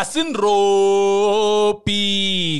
[0.00, 1.92] Asin Ropi.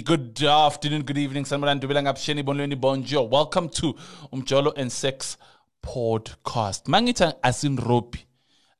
[0.05, 1.45] Good afternoon, good evening.
[1.45, 2.05] Sanmaran Dubilang
[2.45, 3.27] Bonlweni Bonjour.
[3.27, 3.95] Welcome to
[4.31, 5.39] Umjolo and Sex
[5.83, 6.85] Podcast.
[6.85, 8.27] Mangita Asin Ropi.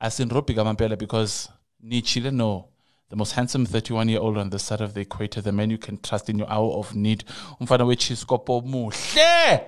[0.03, 1.49] Asin Ropi Gamampela because
[1.83, 2.69] ni Chile no.
[3.09, 5.79] The most handsome 31 year old on the side of the equator, the man you
[5.79, 7.25] can trust in your hour of need.
[7.63, 9.65] Umfana wechiskopo muhle.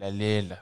[0.00, 0.60] Lalela.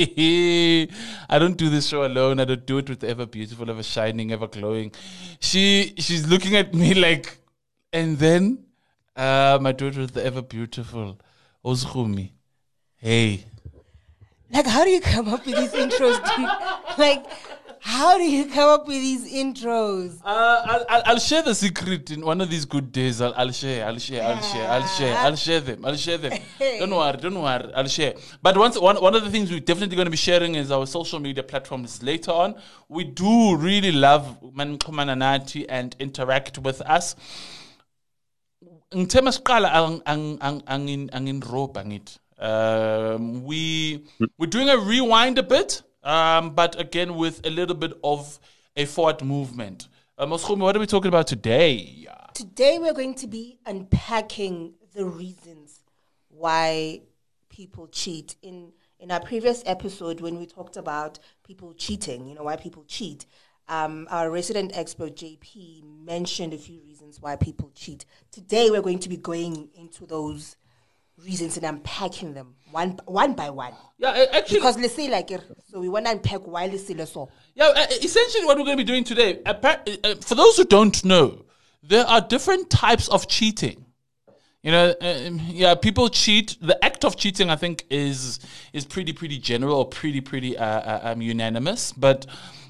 [1.28, 2.40] I don't do this show alone.
[2.40, 4.92] I don't do it with ever beautiful, ever shining, ever glowing.
[5.40, 7.38] She she's looking at me like,
[7.92, 8.64] and then
[9.16, 11.18] uh, my daughter is the ever beautiful
[11.64, 12.30] Ozhumi.
[12.96, 13.44] Hey,
[14.52, 16.18] Like, how do you come up with these intros?
[16.98, 17.24] like,
[17.82, 20.20] how do you come up with these intros?
[20.24, 23.20] uh, I'll, I'll I'll share the secret in one of these good days.
[23.20, 23.86] I'll, I'll share.
[23.86, 24.22] I'll share.
[24.22, 24.68] I'll share.
[24.68, 25.16] I'll share.
[25.16, 25.84] I'll share them.
[25.84, 26.38] I'll share them.
[26.58, 27.16] Don't worry.
[27.16, 27.72] Don't worry.
[27.74, 28.14] I'll share.
[28.42, 30.86] But once one one of the things we're definitely going to be sharing is our
[30.86, 32.54] social media platforms later on.
[32.88, 37.16] We do really love Mankumananati and interact with us.
[38.94, 44.02] ngithema siqala ang- ang- ang- angin- anginroba ngithi um we
[44.38, 48.38] we're doing a rewind a bit um but again with a little bit of
[48.76, 52.06] a forward movement um what are we talking about today
[52.40, 55.80] Today, we're going to be unpacking the reasons
[56.28, 57.02] why
[57.50, 58.36] people cheat.
[58.40, 62.84] In in our previous episode, when we talked about people cheating, you know, why people
[62.86, 63.26] cheat,
[63.68, 68.06] um, our resident expert JP mentioned a few reasons why people cheat.
[68.30, 70.56] Today, we're going to be going into those
[71.24, 73.72] reasons and unpacking them one one by one.
[73.98, 75.30] yeah actually Because let's say like
[75.68, 77.28] so we want to unpack why let's say so.
[77.54, 79.40] Yeah, essentially, what we're going to be doing today,
[80.22, 81.44] for those who don't know,
[81.82, 83.86] there are different types of cheating.
[84.62, 86.56] You know, um, yeah, people cheat.
[86.60, 88.40] The act of cheating, I think, is
[88.72, 91.92] is pretty pretty general or pretty pretty uh, uh, um, unanimous.
[91.92, 92.26] But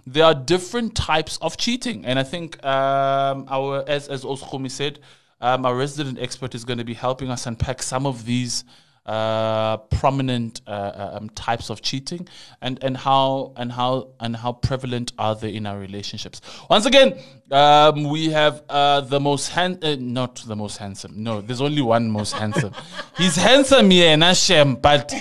[0.07, 5.01] there are different types of cheating, and I think um, our as as Oskumi said,
[5.41, 8.65] um, our resident expert is going to be helping us unpack some of these
[9.07, 12.29] uh, prominent uh, uh, um, types of cheating
[12.61, 16.41] and, and how and how and how prevalent are they in our relationships.
[16.69, 17.19] Once again,
[17.51, 21.23] um, we have uh, the most hand uh, not the most handsome.
[21.23, 22.73] No, there's only one most handsome.
[23.17, 25.13] He's handsome, yeah, not Shem, but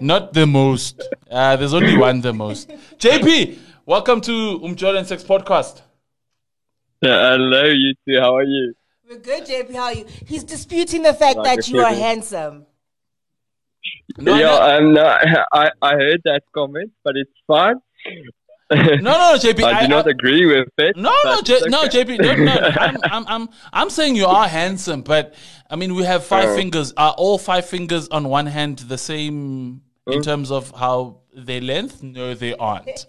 [0.00, 1.02] not the most.
[1.30, 2.68] Uh, there's only one the most.
[2.98, 5.82] JP, welcome to Umjol and Sex Podcast.
[7.02, 8.20] Hello, you two.
[8.20, 8.74] How are you?
[9.08, 9.74] We're good, JP.
[9.74, 10.06] How are you?
[10.26, 12.66] He's disputing the fact Like that a you are handsome.
[14.16, 15.20] No, yeah, no- I'm not.
[15.52, 17.76] I, I heard that comment, but it's fine.
[18.70, 19.62] No, no, JP.
[19.64, 20.96] I, do not agree with it.
[20.96, 21.84] No, no, but J- it's no.
[21.84, 22.18] JP.
[22.18, 22.52] No, no.
[22.80, 25.34] I'm, I'm, I'm, I'm saying you are handsome, but
[25.68, 26.56] I mean, we have five Oh.
[26.56, 26.94] fingers.
[26.96, 30.20] Are all five fingers on one hand the same in hmm?
[30.22, 32.02] terms of how their length?
[32.02, 33.06] No, they aren't.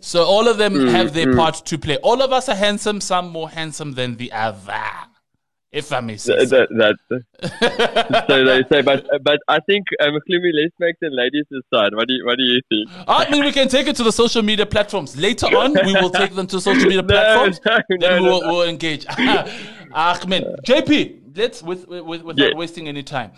[0.00, 1.38] So all of them have their mm-hmm.
[1.38, 1.98] part to play.
[1.98, 3.02] All of us are handsome.
[3.02, 4.80] Some more handsome than the other.
[5.74, 6.36] If I may say.
[6.36, 6.66] Th- so.
[6.70, 11.44] that, that, so they say, but but I think um, Klumi, let's make the ladies
[11.50, 11.94] decide.
[11.94, 12.88] What do you, what do you think?
[13.08, 15.72] I mean, we can take it to the social media platforms later on.
[15.84, 17.60] We will take them to social media platforms.
[17.66, 18.48] no, then no, we will, no.
[18.52, 19.04] we'll engage.
[19.92, 22.54] Ahmed, JP, let's with, with without Yeah.
[22.56, 23.32] wasting any time.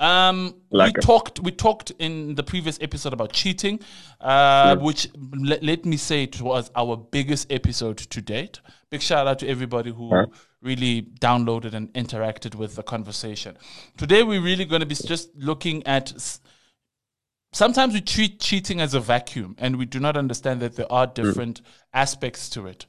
[0.00, 1.40] Um, Like we a- talked.
[1.40, 3.80] We talked in the previous episode about cheating,
[4.20, 5.08] uh, which
[5.38, 8.60] let, let me say it was our biggest episode to date.
[8.90, 10.26] Big shout out to everybody who Huh?
[10.62, 13.56] Really downloaded and interacted with the conversation.
[13.96, 16.40] Today, we're really going to be just looking at s-
[17.52, 21.06] sometimes we treat cheating as a vacuum and we do not understand that there are
[21.06, 21.62] different
[21.94, 22.86] aspects to it.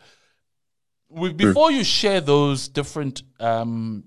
[1.10, 4.06] We, before you share those different um,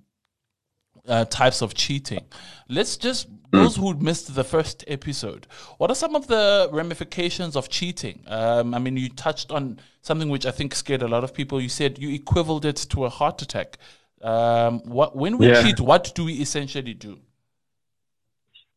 [1.08, 2.24] uh, types of cheating,
[2.68, 5.46] let's just, those who missed the first episode,
[5.78, 8.24] what are some of the ramifications of cheating?
[8.26, 11.60] Um, I mean, you touched on something which I think scared a lot of people.
[11.60, 13.78] You said you equivaled it to a heart attack.
[14.22, 15.62] Um, what, when we Yeah.
[15.62, 17.18] cheat, what do we essentially do?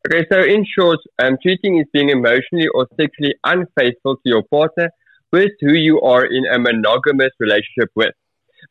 [0.07, 4.89] Okay, so in short, um, cheating is being emotionally or sexually unfaithful to your partner
[5.31, 8.13] with who you are in a monogamous relationship with.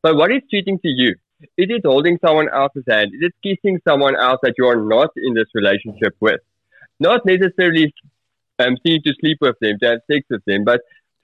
[0.02, 1.14] But what is cheating to you?
[1.41, 3.12] Is it holding someone else's hand?
[3.15, 6.41] Is it kissing someone else that you are not in this relationship with?
[6.99, 7.93] Not necessarily
[8.59, 10.81] um, seeing to sleep with them, to have sex with them, but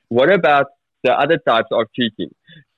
[0.09, 0.67] what about
[1.03, 2.31] the other types of cheating?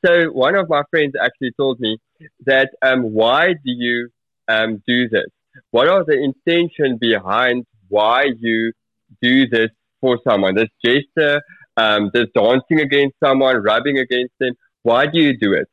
[0.07, 1.99] So one of my friends actually told me
[2.47, 4.11] that um, why do you
[4.47, 5.27] um, do this?
[5.73, 8.73] What are the intention behind why you
[9.21, 9.71] do this
[10.01, 10.55] for someone?
[10.55, 11.43] This gesture,
[11.77, 14.55] um, this dancing against someone, rubbing against them.
[14.83, 15.69] Why do you do it?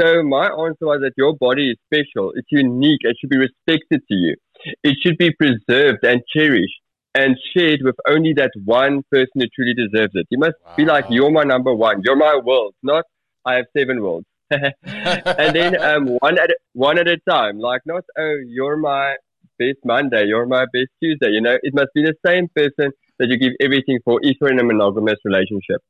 [0.00, 2.32] So my answer was that your body is special.
[2.34, 3.00] It's unique.
[3.02, 4.36] It should be respected to you.
[4.82, 6.80] It should be preserved and cherished
[7.14, 10.26] and shared with only that one person who truly deserves it.
[10.30, 12.02] You must be like, you're my number one.
[12.04, 13.04] You're my world, not
[13.44, 14.26] I have seven worlds.
[14.50, 17.58] and then um, one at a, one at a time.
[17.58, 19.16] Like not oh you're my
[19.58, 21.30] best Monday, you're my best Tuesday.
[21.30, 24.50] You know, it must be the same person that you give everything for if you're
[24.50, 25.80] in a monogamous relationship.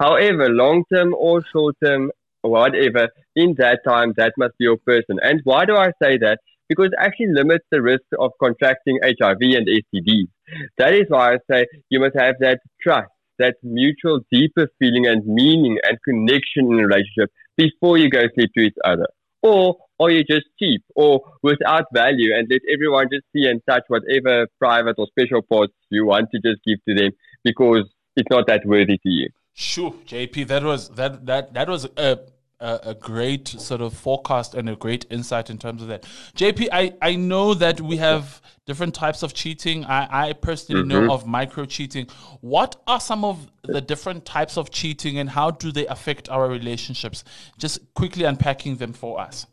[0.00, 2.10] However, long term or short term,
[2.42, 5.18] whatever, in that time, that must be your person.
[5.22, 6.38] And why do I say that?
[6.68, 10.28] Because it actually limits the risk of contracting HIV and STDs.
[10.76, 13.08] That is why I say you must have that trust,
[13.38, 18.50] that mutual deeper feeling and meaning and connection in a relationship before you go sleep
[18.54, 19.06] to each other.
[19.42, 23.84] Or are you just cheap or without value and let everyone just see and touch
[23.88, 27.12] whatever private or special parts you want to just give to them
[27.44, 27.84] because
[28.16, 29.28] it's not that worthy to you?
[29.60, 32.20] Sure, JP, that was that that that was a
[32.60, 36.04] a, a, great sort of forecast and a great insight in terms of that.
[36.36, 39.84] JP, I, I know that we have different types of cheating.
[39.84, 41.06] I, I personally mm-hmm.
[41.06, 42.06] know of micro cheating.
[42.40, 46.48] What are some of the different types of cheating and how do they affect our
[46.48, 47.24] relationships?
[47.58, 49.46] Just quickly unpacking them for us.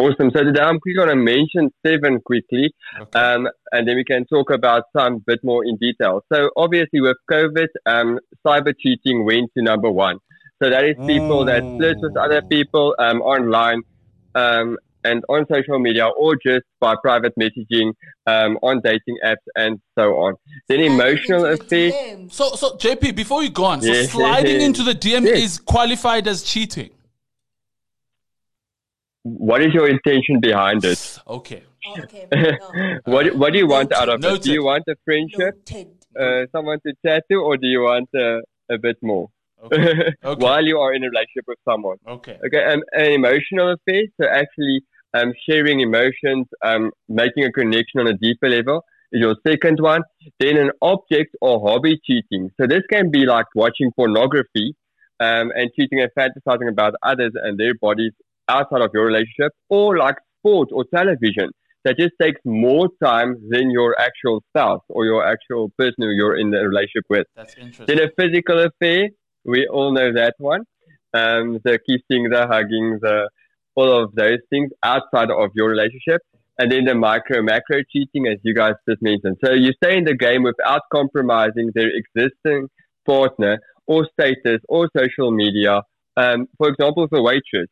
[0.00, 0.30] Awesome.
[0.30, 3.18] So today I'm quickly going to mention seven quickly, okay.
[3.18, 6.22] um, and then we can talk about some bit more in detail.
[6.32, 10.18] So obviously with COVID, um, cyber cheating went to number one.
[10.62, 11.46] So that is people Ooh.
[11.46, 13.82] that flirt with other people um, online
[14.36, 17.92] um, and on social media or just by private messaging
[18.28, 20.34] um, on dating apps and so on.
[20.68, 22.32] Then emotional affairs.
[22.32, 25.38] So, so JP, before you go on, so yes, sliding yes, into the DM yes.
[25.38, 26.90] is qualified as cheating.
[29.36, 31.18] What is your intention behind it?
[31.26, 31.62] Okay.
[31.86, 32.26] Oh, okay.
[32.32, 32.98] No.
[33.04, 34.40] what What do you want out of Noted.
[34.40, 34.42] it?
[34.44, 35.54] Do you want a friendship,
[36.18, 38.40] uh, someone to chat to, or do you want uh,
[38.70, 39.28] a bit more?
[39.64, 40.12] Okay.
[40.24, 40.44] Okay.
[40.44, 41.96] while you are in a relationship with someone.
[42.06, 42.38] Okay.
[42.46, 42.64] Okay.
[42.64, 44.82] Um, an emotional affair, so actually
[45.14, 50.02] um, sharing emotions, um, making a connection on a deeper level is your second one.
[50.38, 52.50] Then an object or hobby cheating.
[52.60, 54.76] So this can be like watching pornography
[55.20, 58.12] um, and cheating and fantasizing about others and their bodies
[58.48, 61.50] outside of your relationship, or like sport or television
[61.84, 66.36] that just takes more time than your actual spouse or your actual person who you're
[66.36, 67.26] in the relationship with.
[67.36, 67.86] That's interesting.
[67.86, 69.08] Then a physical affair
[69.44, 70.62] we all know that one.
[71.14, 73.30] Um, the kissing, the hugging, the
[73.74, 76.20] all of those things outside of your relationship.
[76.58, 79.36] And then the micro macro cheating, as you guys just mentioned.
[79.44, 82.68] So you stay in the game without compromising their existing
[83.06, 85.82] partner or status or social media.
[86.16, 87.68] Um, for example, for waitress,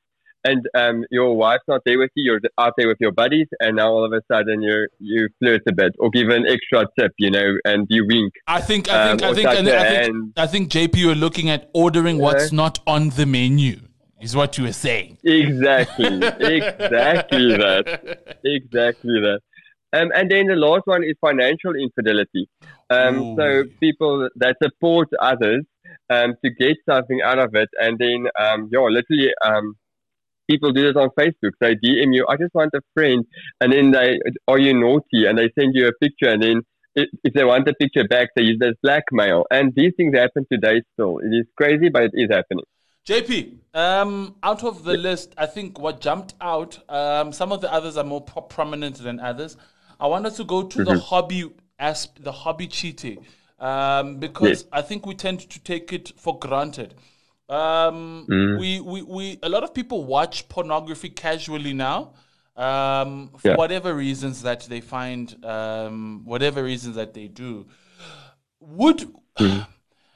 [0.47, 3.77] and um, your wife's not there with you, you're out there with your buddies, and
[3.77, 7.13] now all of a sudden you you flirt a bit or give an extra tip,
[7.19, 8.33] you know, and you wink.
[8.47, 11.15] I think I think um, I, think, I, think I think I think JP, you're
[11.15, 13.81] looking at ordering what's not on the menu.
[14.19, 15.19] Is what you were saying.
[15.25, 16.07] Exactly,
[16.57, 19.41] exactly that, exactly that.
[19.93, 22.49] Um, and then the last one is financial infidelity.
[22.89, 25.65] Um, so people that support others
[26.09, 29.77] um, to get something out of it, and then um, yeah, literally um,
[30.49, 31.53] people do this on Facebook.
[31.61, 33.25] They DM you, I just want a friend,
[33.61, 35.27] and then they, are you naughty?
[35.27, 36.63] And they send you a picture, and then
[36.97, 39.45] if they want the picture back, they use this blackmail.
[39.51, 41.19] And these things happen today still.
[41.19, 42.65] It is crazy, but it is happening.
[43.07, 47.73] JP, um, out of the list, I think what jumped out, um, some of the
[47.73, 49.57] others are more pro- prominent than others.
[50.01, 50.93] I wanted to go to mm-hmm.
[50.93, 53.25] the hobby asp- the hobby cheating,
[53.61, 54.65] um, because yes.
[54.73, 56.95] I think we tend to take it for granted.
[57.49, 58.59] Um, mm.
[58.59, 62.15] we, we, we, a lot of people watch pornography casually now,
[62.57, 63.57] um, for yeah.
[63.57, 67.67] whatever reasons that they find, um, whatever reasons that they do.
[68.61, 69.67] Would mm.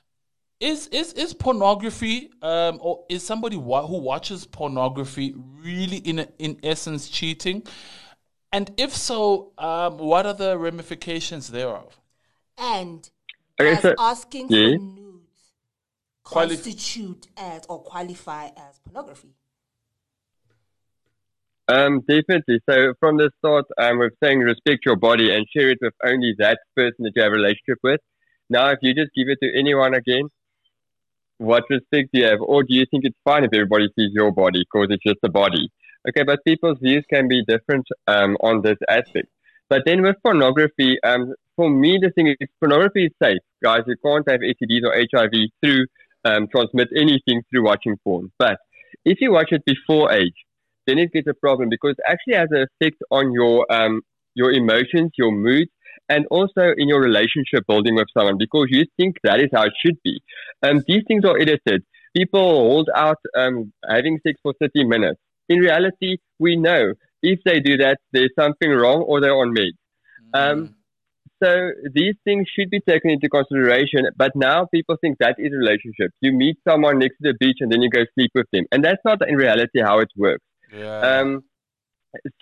[0.60, 6.28] is is is pornography, um, or is somebody wa- who watches pornography really in a,
[6.38, 7.62] in essence cheating?
[8.52, 12.00] And if so, um, what are the ramifications thereof?
[12.58, 13.08] And
[13.60, 14.76] okay, so, asking yeah.
[14.76, 14.99] for
[16.30, 19.34] constitute as or qualify as pornography?
[21.68, 22.60] Um, definitely.
[22.68, 26.34] So from the start, um, we're saying respect your body and share it with only
[26.38, 28.00] that person that you have a relationship with.
[28.48, 30.28] Now, if you just give it to anyone again,
[31.38, 32.40] what respect do you have?
[32.40, 35.28] Or do you think it's fine if everybody sees your body because it's just a
[35.28, 35.70] body?
[36.08, 39.28] Okay, but people's views can be different um, on this aspect.
[39.68, 43.82] But then with pornography, um, for me, the thing is pornography is safe, guys.
[43.86, 45.32] You can't have STDs or HIV
[45.62, 45.86] through
[46.24, 48.30] um, transmit anything through watching porn.
[48.38, 48.58] But
[49.04, 50.34] if you watch it before age,
[50.86, 54.02] then it gets a problem because it actually has an effect on your um,
[54.34, 55.68] your emotions, your mood,
[56.08, 59.72] and also in your relationship building with someone because you think that is how it
[59.84, 60.20] should be.
[60.62, 61.84] Um, these things are edited.
[62.16, 65.20] People hold out um, having sex for 30 minutes.
[65.48, 69.78] In reality, we know if they do that, there's something wrong or they're on meds.
[70.34, 70.74] Um,
[71.42, 74.06] so these things should be taken into consideration.
[74.16, 76.10] But now people think that is a relationship.
[76.20, 78.84] You meet someone next to the beach and then you go sleep with them, and
[78.84, 80.44] that's not in reality how it works.
[80.72, 81.00] Yeah.
[81.00, 81.44] Um,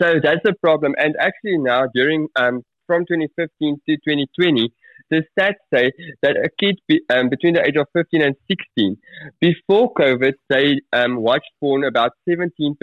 [0.01, 0.95] so that's a problem.
[0.99, 4.73] And actually now during um, from 2015 to 2020,
[5.11, 8.97] the stats say that a kid be, um, between the age of 15 and 16,
[9.41, 12.75] before COVID, they um, watched porn about 17%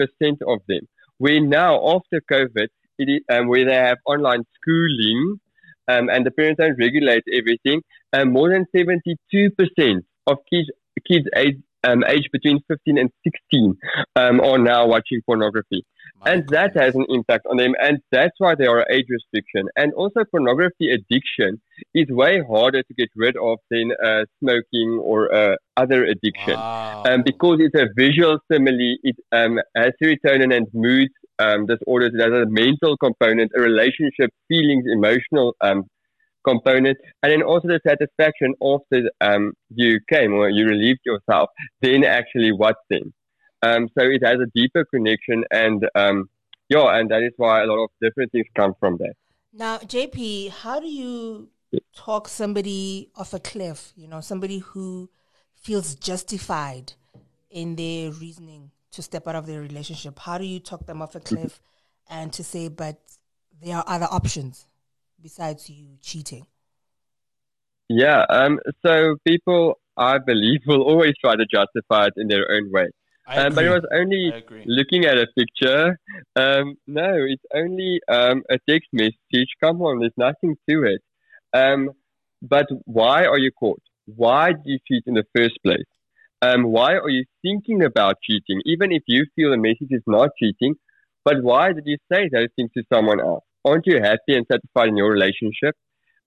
[0.46, 0.88] of them.
[1.18, 2.68] Where now, after COVID,
[2.98, 5.40] it is, um, where they have online schooling
[5.88, 9.16] um, and the parents don't regulate everything, um, more than 72%
[10.26, 10.68] of kids,
[11.06, 13.76] kids age, um, age between 15 and 16
[14.16, 15.84] um, are now watching pornography.
[16.24, 17.74] My and that has an impact on them.
[17.80, 19.68] And that's why there are age restriction.
[19.76, 21.60] And also pornography addiction
[21.94, 26.54] is way harder to get rid of than uh, smoking or uh, other addiction.
[26.54, 27.04] Wow.
[27.06, 32.12] Um, because it's a visual stimuli, it um, has serotonin and mood um, disorders.
[32.14, 35.84] It has a mental component, a relationship, feelings, emotional um,
[36.46, 41.50] component, and then also the satisfaction after um, you came or you relieved yourself.
[41.80, 43.12] Then actually, what then?
[43.62, 46.28] Um, so it has a deeper connection, and um,
[46.68, 49.14] yeah, and that is why a lot of different things come from that.
[49.52, 51.48] Now, JP, how do you
[51.94, 53.92] talk somebody off a cliff?
[53.96, 55.10] You know, somebody who
[55.54, 56.92] feels justified
[57.50, 60.18] in their reasoning to step out of their relationship.
[60.18, 61.60] How do you talk them off a cliff
[62.10, 62.96] and to say, but
[63.62, 64.66] there are other options
[65.22, 66.46] besides you cheating?
[67.88, 68.24] Yeah.
[68.28, 72.88] Um, so people, I believe, will always try to justify it in their own way.
[73.28, 74.32] Um, but it was only
[74.66, 75.98] looking at a picture.
[76.36, 79.50] Um, no, it's only um, a text message.
[79.60, 81.02] Come on, there's nothing to it.
[81.52, 81.90] Um,
[82.40, 83.82] but why are you caught?
[84.06, 85.84] Why did you cheat in the first place?
[86.42, 88.60] Um, why are you thinking about cheating?
[88.66, 90.74] Even if you feel the message is not cheating,
[91.24, 93.44] but why did you say those things to someone else?
[93.64, 95.74] Aren't you happy and satisfied in your relationship?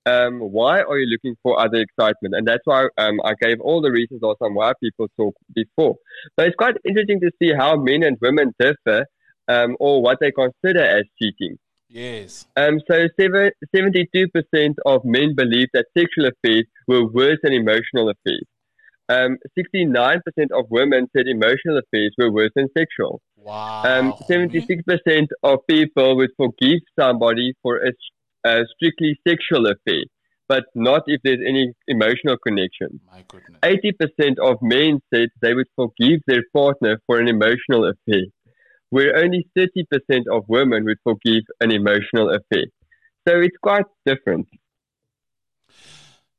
[0.05, 2.33] Um, why are you looking for other excitement?
[2.35, 5.95] And that's why um, I gave all the reasons also on why people talk before.
[6.35, 9.05] But it's quite interesting to see how men and women differ
[9.47, 11.57] um, or what they consider as cheating.
[11.89, 12.47] Yes.
[12.55, 18.45] Um, so seven, 72% of men believe that sexual affairs were worse than emotional affairs.
[19.09, 23.21] Um, 69% of women said emotional affairs were worse than sexual.
[23.37, 23.83] Wow.
[23.83, 27.91] Um, 76% of people would forgive somebody for a,
[28.47, 30.03] a strictly sexual affair,
[30.47, 32.99] but not if there's any emotional connection.
[33.11, 33.59] My goodness.
[33.63, 38.25] 80% of men said they would forgive their partner for an emotional affair,
[38.91, 39.85] where only 30%
[40.31, 42.65] of women would forgive an emotional affair.
[43.27, 44.47] So it's quite different.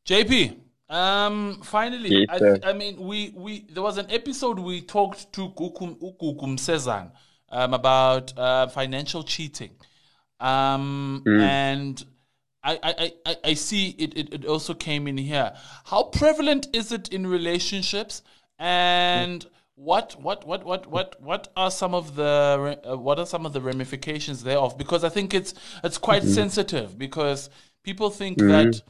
[0.06, 0.56] JP,
[0.90, 2.70] um, finally, Yes, I.
[2.70, 7.12] I mean, we, we there was an episode we talked to Gukum Ukukum Sezan
[7.50, 9.70] um, about uh, financial cheating,
[10.40, 11.40] um, Mm.
[11.40, 12.04] and
[12.62, 14.34] I, I, I- I, see it, it.
[14.34, 15.54] It also came in here.
[15.84, 18.22] How prevalent is it in relationships,
[18.58, 23.46] and what what what what what what are some of the uh, what are some
[23.46, 24.76] of the ramifications thereof?
[24.76, 25.54] Because I think it's
[25.84, 26.32] it's quite Mm-hmm.
[26.34, 27.48] sensitive because
[27.82, 28.82] people think that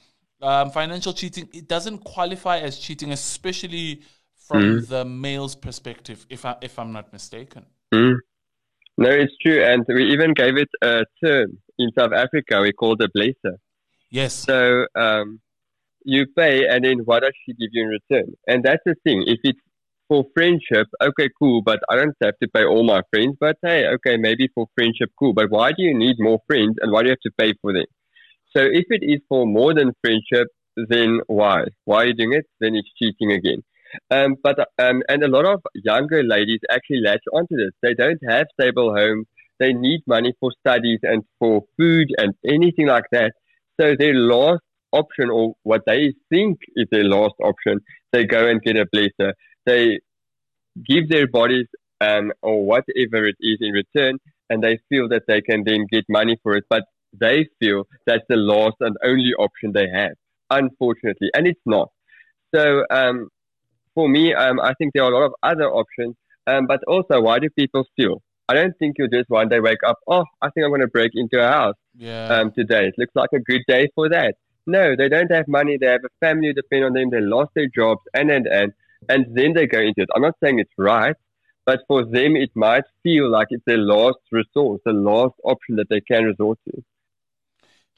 [0.43, 4.03] um, financial cheating it doesn't qualify as cheating, especially
[4.49, 4.89] from Mm.
[4.89, 6.27] the male's perspective.
[6.29, 7.67] If I if I'm not mistaken.
[7.95, 8.17] Mm.
[8.99, 9.63] No, it's true.
[9.63, 12.61] And we even gave it a term in South Africa.
[12.61, 13.57] We called it blesser.
[14.11, 14.35] Yes.
[14.35, 15.41] So um,
[16.05, 18.33] you pay, and then what does she give you in return?
[18.47, 19.25] And that's the thing.
[19.27, 19.59] If it's
[20.09, 23.37] for friendship, okay, cool, but I don't have to pay all my friends.
[23.39, 25.33] But hey, okay, maybe for friendship, cool.
[25.33, 27.73] But why do you need more friends, and why do you have to pay for
[27.73, 27.87] them?
[28.57, 31.65] So if it is for more than friendship, then why?
[31.85, 32.47] Why are you doing it?
[32.61, 33.63] Then it's cheating again.
[34.11, 37.73] Um, but um, and a lot of younger ladies actually latch onto this.
[37.83, 39.27] They don't have stable homes.
[39.59, 43.33] They need money for studies and for food and anything like that.
[43.81, 47.81] So their last option, or what they think is their last option,
[48.13, 49.33] they go and get a blesser.
[49.67, 50.01] They
[50.87, 51.67] give their bodies
[52.01, 56.05] um, or whatever it is in return, and they feel that they can then get
[56.09, 56.65] money for it.
[56.71, 56.85] But
[57.19, 60.13] they feel that's the last and only option they have,
[60.51, 61.91] unfortunately, and it's not.
[62.55, 63.29] So um,
[63.95, 66.17] for me, um, I think there are a lot of other options.
[66.47, 68.23] Um, but also, why do people steal?
[68.49, 70.89] I don't think you just one day wake up, oh, I think I'm going to
[70.89, 72.27] break into a house Yeah.
[72.27, 72.89] um, today.
[72.89, 74.35] It looks like a good day for that.
[74.67, 75.77] No, they don't have money.
[75.79, 77.11] They have a family who depend on them.
[77.11, 78.73] They lost their jobs and, and, and,
[79.09, 80.09] and then they go into it.
[80.15, 81.15] I'm not saying it's right,
[81.65, 85.89] but for them, it might feel like it's their last resource, the last option that
[85.89, 86.83] they can resort to.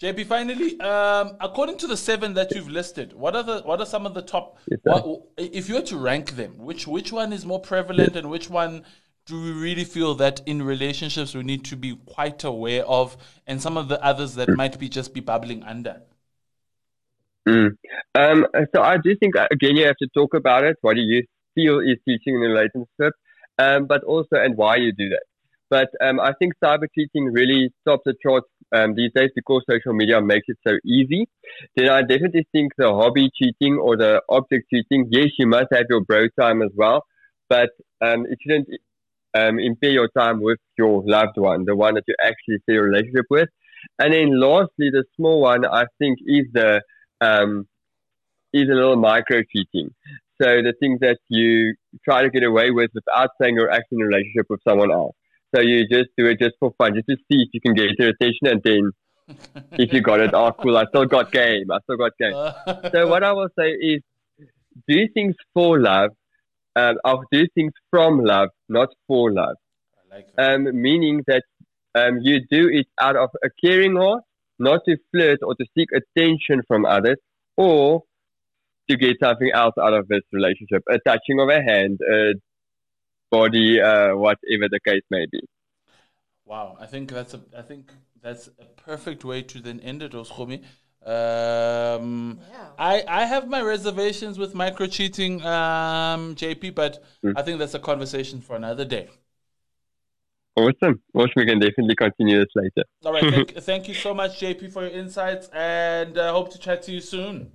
[0.02, 3.86] JP, finally, um, according to the seven that you've listed, what are the what are
[3.86, 4.58] some of the top?
[4.68, 8.28] Yes, what, if you were to rank them, which which one is more prevalent, and
[8.28, 8.82] which one
[9.26, 13.16] do we really feel that in relationships we need to be quite aware of,
[13.46, 16.02] and some of the others that might be just be bubbling under?
[17.48, 17.76] Mm.
[18.16, 20.78] Um, so I do think uh, again you have to talk about it.
[20.80, 21.22] What do you
[21.54, 23.14] feel is cheating in a relationship,
[23.56, 25.22] um, but also and why you do that.
[25.70, 29.92] But um, I think cyber cheating really tops the charts um, these days because social
[29.92, 31.28] media makes it so easy.
[31.76, 35.08] Then I definitely think the hobby cheating or the object cheating.
[35.10, 37.04] Yes, you must have your bro time as well,
[37.48, 38.68] but um, it shouldn't
[39.34, 42.82] um, impair your time with your loved one, the one that you actually see a
[42.82, 43.48] relationship with.
[43.98, 46.82] And then lastly, the small one I think is the
[47.20, 47.66] um,
[48.52, 49.90] is a little micro cheating.
[50.40, 51.74] So the things that you
[52.04, 55.14] try to get away with without saying you're actually in a relationship with someone else.
[55.54, 57.90] So you just do it just for fun, just to see if you can get
[57.98, 58.92] their attention, and then
[59.72, 62.32] if you got it, oh cool, I still got game, I still got game.
[62.92, 64.02] so what I will say is,
[64.88, 66.10] do things for love,
[66.76, 69.56] um, or do things from love, not for love.
[70.10, 71.42] Like Um, meaning that
[71.94, 74.22] um, you do it out of a caring heart,
[74.58, 77.18] not to flirt or to seek attention from others,
[77.56, 78.02] or
[78.88, 82.32] to get something else out of this relationship, a touching of a hand, a
[83.32, 85.40] body, uh, whatever the case may be.
[86.44, 87.90] Wow, I think that's a I think
[88.22, 90.58] that's a perfect way to then end it, Oskhomi.
[91.04, 92.66] Um, Yeah.
[92.78, 97.34] I I have my reservations with micro cheating, um, JP, but Mm.
[97.38, 99.08] I think that's a conversation for another day.
[100.56, 101.00] Awesome.
[101.14, 101.32] Awesome.
[101.36, 102.84] We can definitely continue this later.
[103.04, 106.58] All right, thank, thank you so much, JP, for your insights, and uh, hope to
[106.58, 107.50] chat to you soon.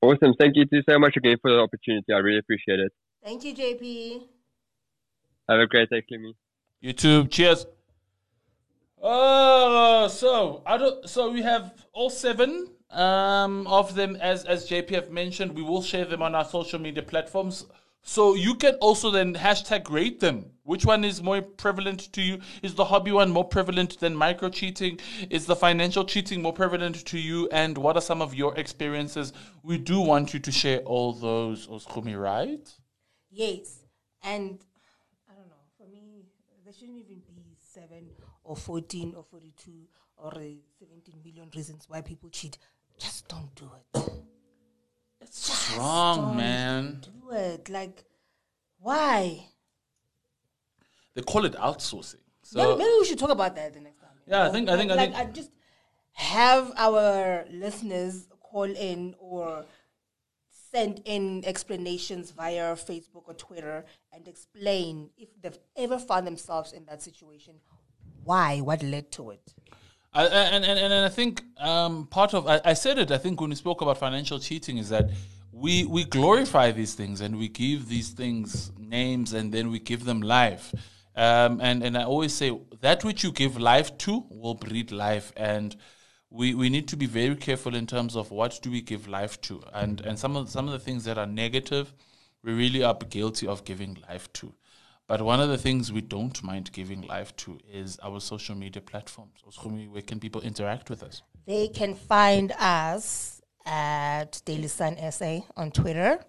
[0.00, 0.32] Awesome.
[0.40, 2.12] Thank you so much again for the opportunity.
[2.12, 2.92] I really appreciate it.
[3.22, 4.37] Thank you, JP.
[5.48, 6.34] Have a great day, Clemmy.
[6.82, 7.66] YouTube, cheers.
[9.00, 11.08] Oh, so I don't.
[11.08, 15.54] So we have all seven um, of them, as as JP have mentioned.
[15.54, 17.66] We will share them on our social media platforms.
[18.02, 20.46] So you can also then hashtag rate them.
[20.62, 22.40] Which one is more prevalent to you?
[22.62, 24.98] Is the hobby one more prevalent than micro cheating?
[25.30, 27.48] Is the financial cheating more prevalent to you?
[27.52, 29.32] And what are some of your experiences?
[29.62, 32.66] We do want you to share all those, Oskumi, right?
[33.30, 33.80] Yes.
[34.22, 34.58] And
[35.28, 36.24] I don't know, for me,
[36.68, 38.10] there shouldn't even be seven
[38.44, 39.70] or 14 or 42
[40.18, 40.40] or uh,
[40.78, 42.58] 17 million reasons why people cheat.
[42.98, 44.02] Just don't do it.
[45.22, 47.00] It's wrong, don't man.
[47.00, 47.70] Do it.
[47.70, 48.04] Like,
[48.80, 49.46] why?
[51.14, 52.16] They call it outsourcing.
[52.42, 54.10] So maybe, maybe we should talk about that the next time.
[54.26, 55.50] Yeah, I think- I think- I like, think- I just
[56.12, 59.64] have our listeners call in or
[60.70, 66.84] send in explanations via Facebook or Twitter and explain if they've ever found themselves in
[66.86, 67.54] that situation,
[68.24, 69.54] why, what led to it.
[70.12, 73.10] I, and, and and I think um, part of I, I said it.
[73.10, 75.10] I think when we spoke about financial cheating, is that
[75.52, 80.04] we we glorify these things and we give these things names and then we give
[80.04, 80.74] them life.
[81.14, 85.32] Um, and and I always say that which you give life to will breed life,
[85.36, 85.76] and
[86.30, 89.40] we we need to be very careful in terms of what do we give life
[89.42, 90.08] to, and mm-hmm.
[90.08, 91.92] and some of some of the things that are negative,
[92.42, 94.52] we really are guilty of giving life to.
[95.06, 98.82] But one of the things we don't mind giving life to is our social media
[98.82, 99.42] platforms.
[99.62, 101.22] Where can people interact with us?
[101.46, 106.20] They can find us at Daily Sun SA on Twitter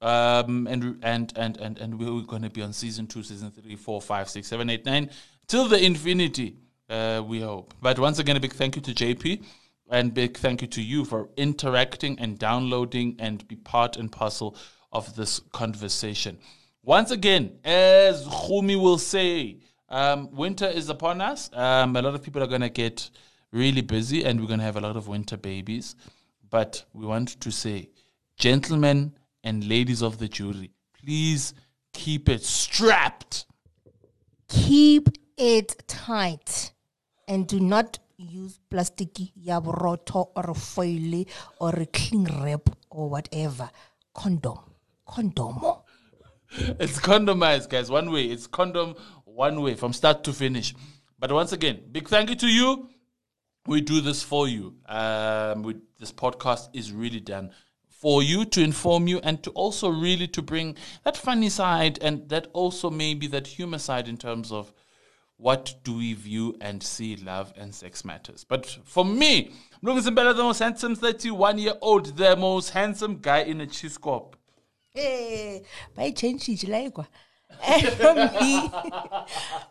[0.00, 3.76] Um, and, and, and, and, and we're going to be on season two, season three,
[3.76, 5.10] four, five, six, seven, eight, nine,
[5.46, 6.56] till the infinity,
[6.88, 7.74] uh, we hope.
[7.82, 9.44] But once again, a big thank you to JP
[9.90, 14.56] and big thank you to you for interacting and downloading and be part and parcel
[14.92, 16.38] of this conversation.
[16.90, 19.58] Once again, as Khumi will say,
[19.90, 21.48] um, winter is upon us.
[21.52, 23.10] Um, a lot of people are going to get
[23.52, 25.94] really busy and we're going to have a lot of winter babies.
[26.50, 27.90] But we want to say,
[28.36, 29.12] gentlemen
[29.44, 31.54] and ladies of the jury, please
[31.92, 33.46] keep it strapped.
[34.48, 36.72] Keep it tight
[37.28, 41.24] and do not use plastic yabroto or foil
[41.60, 43.70] or a cling wrap or whatever.
[44.12, 44.58] Condom.
[45.06, 45.79] Condomo.
[46.80, 47.90] It's condomized, guys.
[47.90, 48.24] One way.
[48.24, 50.74] It's condom one way from start to finish.
[51.18, 52.88] But once again, big thank you to you.
[53.66, 54.74] We do this for you.
[54.86, 57.50] Um, we, this podcast is really done
[57.88, 62.26] for you to inform you and to also really to bring that funny side and
[62.30, 64.72] that also maybe that humor side in terms of
[65.36, 68.44] what do we view and see love and sex matters.
[68.44, 69.52] But for me,
[69.84, 73.98] Mlungu Zimbela, the most handsome 31 year old, the most handsome guy in a cheese
[73.98, 74.36] corp.
[74.92, 75.62] Hey,
[75.94, 76.96] by change it like
[77.64, 78.70] And from me,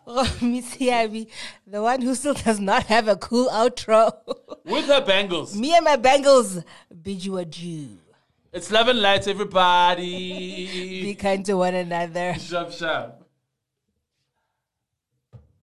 [0.06, 1.26] Romy Siabi,
[1.66, 4.12] the one who still does not have a cool outro.
[4.64, 5.54] With her bangles.
[5.54, 6.62] me and my bangles
[7.02, 7.98] bid you adieu.
[8.52, 10.66] It's love and light, everybody.
[11.02, 12.34] Be kind to one another.
[12.34, 13.19] Shop, shop.